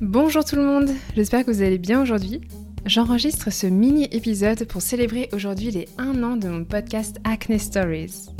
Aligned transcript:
Bonjour 0.00 0.46
tout 0.46 0.56
le 0.56 0.64
monde, 0.64 0.88
j'espère 1.14 1.44
que 1.44 1.50
vous 1.50 1.60
allez 1.60 1.76
bien 1.76 2.00
aujourd'hui. 2.00 2.40
J'enregistre 2.86 3.52
ce 3.52 3.66
mini 3.66 4.04
épisode 4.12 4.64
pour 4.64 4.80
célébrer 4.80 5.28
aujourd'hui 5.34 5.70
les 5.70 5.88
1 5.98 6.22
an 6.22 6.36
de 6.36 6.48
mon 6.48 6.64
podcast 6.64 7.18
Acne 7.24 7.58
Stories. 7.58 8.30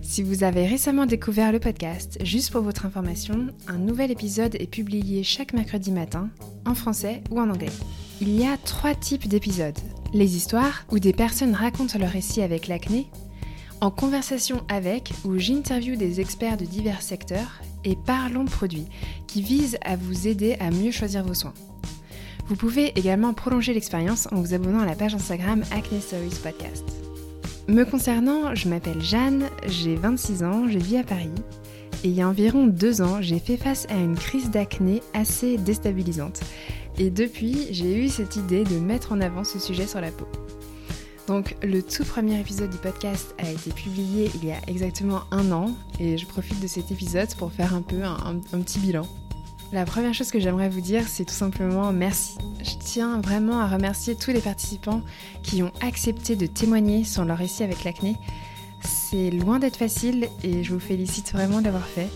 Si 0.00 0.22
vous 0.22 0.44
avez 0.44 0.64
récemment 0.64 1.04
découvert 1.04 1.50
le 1.50 1.58
podcast, 1.58 2.18
juste 2.22 2.52
pour 2.52 2.62
votre 2.62 2.86
information, 2.86 3.48
un 3.66 3.78
nouvel 3.78 4.12
épisode 4.12 4.54
est 4.54 4.70
publié 4.70 5.24
chaque 5.24 5.54
mercredi 5.54 5.90
matin, 5.90 6.30
en 6.66 6.76
français 6.76 7.24
ou 7.32 7.40
en 7.40 7.50
anglais. 7.50 7.72
Il 8.20 8.40
y 8.40 8.44
a 8.44 8.56
trois 8.56 8.94
types 8.94 9.26
d'épisodes. 9.26 9.78
Les 10.14 10.36
histoires, 10.36 10.84
où 10.92 11.00
des 11.00 11.12
personnes 11.12 11.56
racontent 11.56 11.98
leur 11.98 12.10
récit 12.10 12.42
avec 12.42 12.68
l'acné, 12.68 13.08
en 13.80 13.90
conversation 13.90 14.62
avec, 14.68 15.12
où 15.24 15.36
j'interviewe 15.36 15.96
des 15.96 16.20
experts 16.20 16.58
de 16.58 16.64
divers 16.64 17.02
secteurs, 17.02 17.60
et 17.84 17.96
Parlons 17.96 18.44
Produits, 18.44 18.88
qui 19.26 19.42
vise 19.42 19.78
à 19.82 19.96
vous 19.96 20.28
aider 20.28 20.56
à 20.60 20.70
mieux 20.70 20.90
choisir 20.90 21.24
vos 21.24 21.34
soins. 21.34 21.54
Vous 22.48 22.56
pouvez 22.56 22.98
également 22.98 23.34
prolonger 23.34 23.72
l'expérience 23.72 24.28
en 24.32 24.36
vous 24.36 24.54
abonnant 24.54 24.80
à 24.80 24.86
la 24.86 24.94
page 24.94 25.14
Instagram 25.14 25.62
Acne 25.70 26.00
Stories 26.00 26.40
Podcast. 26.42 26.84
Me 27.68 27.84
concernant, 27.84 28.54
je 28.54 28.68
m'appelle 28.68 29.00
Jeanne, 29.00 29.48
j'ai 29.66 29.94
26 29.94 30.42
ans, 30.42 30.68
je 30.68 30.78
vis 30.78 30.96
à 30.96 31.04
Paris, 31.04 31.30
et 32.04 32.08
il 32.08 32.14
y 32.14 32.22
a 32.22 32.28
environ 32.28 32.66
deux 32.66 33.00
ans, 33.00 33.22
j'ai 33.22 33.38
fait 33.38 33.56
face 33.56 33.86
à 33.88 33.94
une 33.94 34.16
crise 34.16 34.50
d'acné 34.50 35.02
assez 35.14 35.56
déstabilisante. 35.56 36.40
Et 36.98 37.10
depuis, 37.10 37.68
j'ai 37.70 37.96
eu 38.04 38.08
cette 38.08 38.36
idée 38.36 38.64
de 38.64 38.78
mettre 38.78 39.12
en 39.12 39.20
avant 39.20 39.44
ce 39.44 39.58
sujet 39.58 39.86
sur 39.86 40.00
la 40.00 40.10
peau. 40.10 40.26
Donc 41.28 41.56
le 41.62 41.82
tout 41.82 42.04
premier 42.04 42.40
épisode 42.40 42.70
du 42.70 42.78
podcast 42.78 43.34
a 43.38 43.48
été 43.48 43.70
publié 43.70 44.30
il 44.34 44.44
y 44.44 44.52
a 44.52 44.58
exactement 44.66 45.22
un 45.30 45.52
an 45.52 45.70
et 46.00 46.18
je 46.18 46.26
profite 46.26 46.60
de 46.60 46.66
cet 46.66 46.90
épisode 46.90 47.32
pour 47.36 47.52
faire 47.52 47.74
un 47.74 47.82
peu 47.82 48.02
un, 48.02 48.38
petit 48.58 48.80
bilan. 48.80 49.06
La 49.72 49.84
première 49.84 50.12
chose 50.12 50.30
que 50.30 50.40
j'aimerais 50.40 50.68
vous 50.68 50.80
dire, 50.80 51.06
c'est 51.06 51.24
tout 51.24 51.34
simplement 51.34 51.92
merci. 51.92 52.36
Je 52.62 52.72
tiens 52.78 53.20
vraiment 53.20 53.60
à 53.60 53.68
remercier 53.68 54.16
tous 54.16 54.32
les 54.32 54.40
participants 54.40 55.00
qui 55.42 55.62
ont 55.62 55.72
accepté 55.80 56.36
de 56.36 56.46
témoigner 56.46 57.04
sur 57.04 57.24
leur 57.24 57.38
récit 57.38 57.62
avec 57.62 57.84
l'acné. 57.84 58.16
C'est 58.82 59.30
loin 59.30 59.60
d'être 59.60 59.76
facile 59.76 60.28
et 60.42 60.64
je 60.64 60.74
vous 60.74 60.80
félicite 60.80 61.32
vraiment 61.32 61.62
d'avoir 61.62 61.86
fait. 61.86 62.08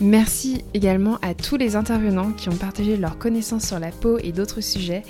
Merci 0.00 0.62
également 0.74 1.18
à 1.22 1.34
tous 1.34 1.56
les 1.56 1.74
intervenants 1.74 2.32
qui 2.32 2.48
ont 2.48 2.56
partagé 2.56 2.96
leurs 2.96 3.18
connaissances 3.18 3.66
sur 3.66 3.78
la 3.78 3.90
peau 3.90 4.18
et 4.18 4.32
d'autres 4.32 4.60
sujets. 4.60 5.02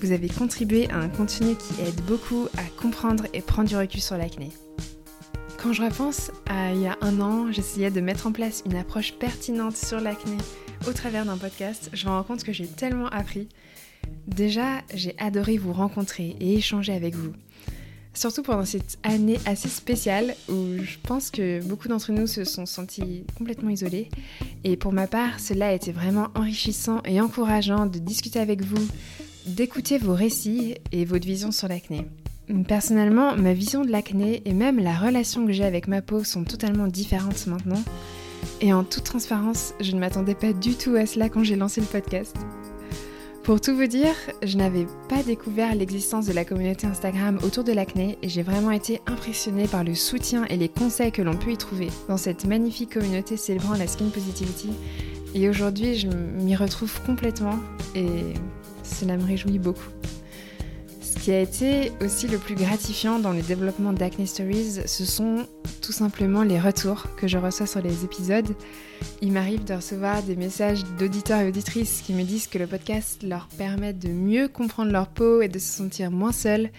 Vous 0.00 0.12
avez 0.12 0.28
contribué 0.28 0.88
à 0.90 0.98
un 0.98 1.08
contenu 1.08 1.54
qui 1.56 1.80
aide 1.82 2.00
beaucoup 2.06 2.48
à 2.56 2.64
comprendre 2.80 3.24
et 3.32 3.40
prendre 3.40 3.68
du 3.68 3.76
recul 3.76 4.00
sur 4.00 4.16
l'acné. 4.16 4.50
Quand 5.60 5.72
je 5.72 5.82
repense 5.82 6.30
à 6.46 6.72
il 6.72 6.82
y 6.82 6.86
a 6.86 6.96
un 7.00 7.20
an, 7.20 7.50
j'essayais 7.50 7.90
de 7.90 8.00
mettre 8.00 8.26
en 8.26 8.32
place 8.32 8.62
une 8.64 8.76
approche 8.76 9.14
pertinente 9.14 9.76
sur 9.76 10.00
l'acné 10.00 10.36
au 10.86 10.92
travers 10.92 11.24
d'un 11.24 11.36
podcast, 11.36 11.90
je 11.92 12.06
me 12.06 12.12
rends 12.12 12.22
compte 12.22 12.44
que 12.44 12.52
j'ai 12.52 12.66
tellement 12.66 13.08
appris. 13.08 13.48
Déjà, 14.26 14.82
j'ai 14.94 15.14
adoré 15.18 15.58
vous 15.58 15.72
rencontrer 15.72 16.36
et 16.40 16.54
échanger 16.54 16.92
avec 16.92 17.14
vous. 17.14 17.32
Surtout 18.14 18.42
pendant 18.42 18.64
cette 18.64 18.98
année 19.02 19.38
assez 19.44 19.68
spéciale 19.68 20.34
où 20.48 20.78
je 20.78 20.96
pense 21.02 21.30
que 21.30 21.62
beaucoup 21.62 21.88
d'entre 21.88 22.12
nous 22.12 22.26
se 22.26 22.44
sont 22.44 22.66
sentis 22.66 23.24
complètement 23.36 23.70
isolés. 23.70 24.08
Et 24.64 24.76
pour 24.76 24.92
ma 24.92 25.06
part, 25.06 25.40
cela 25.40 25.68
a 25.68 25.72
été 25.72 25.92
vraiment 25.92 26.28
enrichissant 26.34 27.02
et 27.04 27.20
encourageant 27.20 27.86
de 27.86 27.98
discuter 27.98 28.40
avec 28.40 28.62
vous, 28.62 28.88
d'écouter 29.48 29.98
vos 29.98 30.14
récits 30.14 30.74
et 30.92 31.04
votre 31.04 31.26
vision 31.26 31.50
sur 31.50 31.68
l'acné. 31.68 32.06
Personnellement, 32.66 33.36
ma 33.36 33.52
vision 33.52 33.84
de 33.84 33.90
l'acné 33.90 34.42
et 34.44 34.54
même 34.54 34.78
la 34.78 34.94
relation 34.94 35.46
que 35.46 35.52
j'ai 35.52 35.64
avec 35.64 35.88
ma 35.88 36.00
peau 36.00 36.24
sont 36.24 36.44
totalement 36.44 36.86
différentes 36.86 37.46
maintenant. 37.46 37.82
Et 38.60 38.72
en 38.72 38.84
toute 38.84 39.04
transparence, 39.04 39.74
je 39.80 39.92
ne 39.92 40.00
m'attendais 40.00 40.34
pas 40.34 40.52
du 40.52 40.74
tout 40.74 40.94
à 40.94 41.06
cela 41.06 41.28
quand 41.28 41.44
j'ai 41.44 41.56
lancé 41.56 41.80
le 41.80 41.86
podcast. 41.86 42.36
Pour 43.42 43.60
tout 43.60 43.74
vous 43.74 43.86
dire, 43.86 44.14
je 44.42 44.58
n'avais 44.58 44.86
pas 45.08 45.22
découvert 45.22 45.74
l'existence 45.74 46.26
de 46.26 46.32
la 46.32 46.44
communauté 46.44 46.86
Instagram 46.86 47.38
autour 47.42 47.64
de 47.64 47.72
l'acné 47.72 48.18
et 48.22 48.28
j'ai 48.28 48.42
vraiment 48.42 48.70
été 48.70 49.00
impressionnée 49.06 49.66
par 49.66 49.84
le 49.84 49.94
soutien 49.94 50.44
et 50.50 50.56
les 50.58 50.68
conseils 50.68 51.12
que 51.12 51.22
l'on 51.22 51.36
peut 51.36 51.52
y 51.52 51.56
trouver 51.56 51.88
dans 52.08 52.18
cette 52.18 52.44
magnifique 52.44 52.94
communauté 52.94 53.38
célébrant 53.38 53.74
la 53.74 53.86
skin 53.86 54.10
positivity. 54.10 54.68
Et 55.34 55.48
aujourd'hui, 55.48 55.96
je 55.96 56.08
m'y 56.08 56.56
retrouve 56.56 56.92
complètement 57.06 57.58
et 57.94 58.34
cela 58.88 59.16
me 59.16 59.24
réjouit 59.24 59.58
beaucoup. 59.58 59.90
Ce 61.00 61.18
qui 61.18 61.32
a 61.32 61.40
été 61.40 61.92
aussi 62.04 62.26
le 62.26 62.38
plus 62.38 62.54
gratifiant 62.54 63.18
dans 63.18 63.32
le 63.32 63.42
développement 63.42 63.92
d'Acne 63.92 64.26
Stories, 64.26 64.80
ce 64.86 65.04
sont 65.04 65.46
tout 65.82 65.92
simplement 65.92 66.42
les 66.42 66.60
retours 66.60 67.06
que 67.16 67.26
je 67.26 67.38
reçois 67.38 67.66
sur 67.66 67.80
les 67.80 68.04
épisodes. 68.04 68.54
Il 69.22 69.32
m'arrive 69.32 69.64
de 69.64 69.74
recevoir 69.74 70.22
des 70.22 70.36
messages 70.36 70.84
d'auditeurs 70.98 71.40
et 71.40 71.48
auditrices 71.48 72.02
qui 72.04 72.12
me 72.12 72.24
disent 72.24 72.46
que 72.46 72.58
le 72.58 72.66
podcast 72.66 73.22
leur 73.22 73.48
permet 73.56 73.92
de 73.92 74.08
mieux 74.08 74.48
comprendre 74.48 74.92
leur 74.92 75.08
peau 75.08 75.40
et 75.40 75.48
de 75.48 75.58
se 75.58 75.76
sentir 75.78 76.10
moins 76.10 76.32
seuls. 76.32 76.70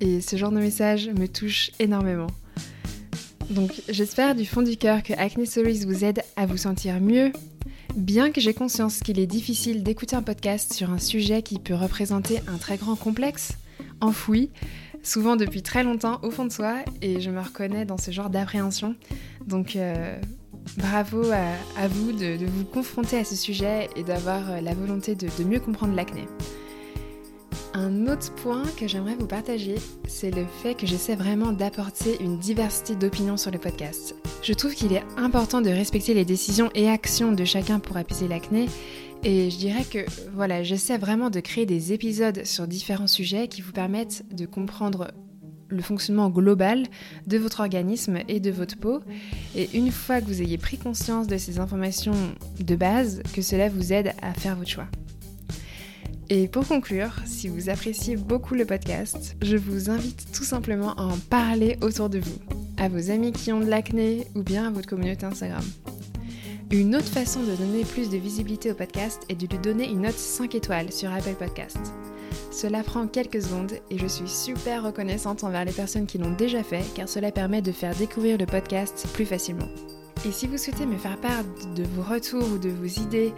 Et 0.00 0.20
ce 0.20 0.36
genre 0.36 0.52
de 0.52 0.58
message 0.58 1.08
me 1.08 1.28
touche 1.28 1.70
énormément. 1.78 2.28
Donc 3.50 3.72
j'espère 3.88 4.34
du 4.34 4.46
fond 4.46 4.62
du 4.62 4.76
cœur 4.76 5.02
que 5.02 5.12
Acne 5.14 5.46
Stories 5.46 5.84
vous 5.84 6.04
aide 6.04 6.22
à 6.36 6.46
vous 6.46 6.56
sentir 6.56 7.00
mieux, 7.00 7.32
Bien 7.96 8.30
que 8.30 8.40
j'ai 8.40 8.54
conscience 8.54 9.00
qu'il 9.00 9.18
est 9.18 9.26
difficile 9.26 9.82
d'écouter 9.82 10.14
un 10.16 10.22
podcast 10.22 10.72
sur 10.72 10.90
un 10.90 10.98
sujet 10.98 11.42
qui 11.42 11.58
peut 11.58 11.74
représenter 11.74 12.40
un 12.46 12.56
très 12.56 12.76
grand 12.76 12.94
complexe, 12.94 13.52
enfoui, 14.00 14.50
souvent 15.02 15.36
depuis 15.36 15.62
très 15.62 15.82
longtemps 15.82 16.20
au 16.22 16.30
fond 16.30 16.44
de 16.44 16.52
soi, 16.52 16.76
et 17.02 17.20
je 17.20 17.30
me 17.30 17.40
reconnais 17.40 17.84
dans 17.84 17.98
ce 17.98 18.10
genre 18.10 18.30
d'appréhension. 18.30 18.94
Donc 19.46 19.74
euh, 19.76 20.16
bravo 20.76 21.30
à, 21.32 21.88
vous 21.88 22.12
de, 22.12 22.38
vous 22.46 22.64
confronter 22.64 23.18
à 23.18 23.24
ce 23.24 23.34
sujet 23.34 23.90
et 23.96 24.04
d'avoir 24.04 24.50
euh, 24.50 24.60
la 24.60 24.74
volonté 24.74 25.14
de 25.14 25.28
mieux 25.44 25.60
comprendre 25.60 25.94
l'acné. 25.94 26.26
Un 27.74 28.08
autre 28.08 28.34
point 28.34 28.64
que 28.76 28.88
j'aimerais 28.88 29.14
vous 29.14 29.26
partager, 29.26 29.76
c'est 30.08 30.30
le 30.30 30.44
fait 30.62 30.74
que 30.74 30.86
j'essaie 30.86 31.14
vraiment 31.14 31.52
d'apporter 31.52 32.20
une 32.20 32.38
diversité 32.38 32.96
d'opinions 32.96 33.36
sur 33.36 33.50
le 33.50 33.58
podcast. 33.58 34.14
Je 34.42 34.54
trouve 34.54 34.74
qu'il 34.74 34.94
est 34.94 35.04
important 35.18 35.60
de 35.60 35.68
respecter 35.68 36.14
les 36.14 36.24
décisions 36.24 36.70
et 36.74 36.88
actions 36.88 37.32
de 37.32 37.44
chacun 37.44 37.78
pour 37.78 37.98
apaiser 37.98 38.26
l'acné. 38.26 38.68
Et 39.22 39.50
je 39.50 39.58
dirais 39.58 39.84
que 39.84 39.98
voilà, 40.32 40.62
j'essaie 40.62 40.96
vraiment 40.96 41.28
de 41.28 41.40
créer 41.40 41.66
des 41.66 41.92
épisodes 41.92 42.46
sur 42.46 42.66
différents 42.66 43.06
sujets 43.06 43.48
qui 43.48 43.60
vous 43.60 43.72
permettent 43.72 44.24
de 44.34 44.46
comprendre 44.46 45.10
le 45.68 45.82
fonctionnement 45.82 46.30
global 46.30 46.86
de 47.26 47.36
votre 47.36 47.60
organisme 47.60 48.20
et 48.28 48.40
de 48.40 48.50
votre 48.50 48.78
peau. 48.78 49.00
Et 49.54 49.68
une 49.76 49.90
fois 49.90 50.22
que 50.22 50.26
vous 50.26 50.40
ayez 50.40 50.56
pris 50.56 50.78
conscience 50.78 51.26
de 51.26 51.36
ces 51.36 51.58
informations 51.58 52.16
de 52.58 52.74
base, 52.74 53.22
que 53.34 53.42
cela 53.42 53.68
vous 53.68 53.92
aide 53.92 54.14
à 54.22 54.32
faire 54.32 54.56
votre 54.56 54.70
choix. 54.70 54.88
Et 56.30 56.48
pour 56.48 56.66
conclure, 56.66 57.12
si 57.26 57.48
vous 57.48 57.68
appréciez 57.68 58.16
beaucoup 58.16 58.54
le 58.54 58.64
podcast, 58.64 59.36
je 59.42 59.56
vous 59.56 59.90
invite 59.90 60.28
tout 60.32 60.44
simplement 60.44 60.94
à 60.94 61.02
en 61.02 61.18
parler 61.18 61.76
autour 61.82 62.08
de 62.08 62.20
vous, 62.20 62.38
à 62.80 62.88
vos 62.88 63.10
amis 63.10 63.30
qui 63.30 63.52
ont 63.52 63.60
de 63.60 63.66
l'acné 63.66 64.26
ou 64.34 64.42
bien 64.42 64.66
à 64.66 64.70
votre 64.70 64.88
communauté 64.88 65.26
Instagram. 65.26 65.62
Une 66.70 66.96
autre 66.96 67.08
façon 67.08 67.40
de 67.42 67.54
donner 67.54 67.84
plus 67.84 68.08
de 68.08 68.16
visibilité 68.16 68.70
au 68.70 68.74
podcast 68.74 69.22
est 69.28 69.34
de 69.34 69.46
lui 69.46 69.58
donner 69.58 69.88
une 69.88 70.02
note 70.02 70.16
5 70.16 70.54
étoiles 70.54 70.90
sur 70.90 71.12
Apple 71.12 71.34
Podcast. 71.38 71.78
Cela 72.50 72.82
prend 72.82 73.06
quelques 73.06 73.42
secondes 73.42 73.72
et 73.90 73.98
je 73.98 74.06
suis 74.06 74.28
super 74.28 74.82
reconnaissante 74.82 75.44
envers 75.44 75.64
les 75.64 75.72
personnes 75.72 76.06
qui 76.06 76.18
l'ont 76.18 76.32
déjà 76.32 76.62
fait 76.62 76.84
car 76.94 77.08
cela 77.08 77.30
permet 77.30 77.60
de 77.60 77.72
faire 77.72 77.94
découvrir 77.94 78.38
le 78.38 78.46
podcast 78.46 79.06
plus 79.12 79.26
facilement. 79.26 79.68
Et 80.26 80.32
si 80.32 80.46
vous 80.46 80.58
souhaitez 80.58 80.84
me 80.84 80.98
faire 80.98 81.18
part 81.18 81.44
de 81.74 81.82
vos 81.82 82.02
retours 82.02 82.46
ou 82.52 82.58
de 82.58 82.68
vos 82.68 82.84
idées, 82.84 83.32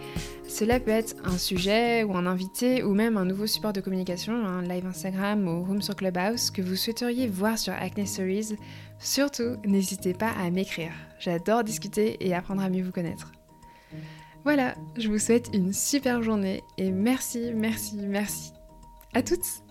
cela 0.49 0.81
peut 0.81 0.91
être 0.91 1.15
un 1.23 1.37
sujet 1.37 2.03
ou 2.03 2.17
un 2.17 2.25
invité 2.25 2.83
ou 2.83 2.93
même 2.93 3.15
un 3.15 3.23
nouveau 3.23 3.47
support 3.47 3.71
de 3.71 3.79
communication, 3.79 4.33
un 4.33 4.61
live 4.61 4.85
Instagram 4.85 5.47
ou 5.47 5.63
room 5.63 5.81
sur 5.81 5.95
Clubhouse 5.95 6.51
que 6.51 6.61
vous 6.61 6.75
souhaiteriez 6.75 7.27
voir 7.27 7.57
sur 7.57 7.71
Acne 7.71 8.05
Stories, 8.05 8.57
surtout 8.99 9.55
n'hésitez 9.65 10.13
pas 10.13 10.31
à 10.31 10.49
m'écrire. 10.49 10.91
J'adore 11.19 11.63
discuter 11.63 12.17
et 12.19 12.35
apprendre 12.35 12.61
à 12.61 12.69
mieux 12.69 12.83
vous 12.83 12.91
connaître. 12.91 13.31
Voilà, 14.43 14.75
je 14.97 15.07
vous 15.07 15.19
souhaite 15.19 15.51
une 15.53 15.71
super 15.71 16.21
journée 16.21 16.63
et 16.77 16.91
merci, 16.91 17.53
merci, 17.55 17.95
merci. 17.95 18.51
À 19.13 19.23
toutes 19.23 19.63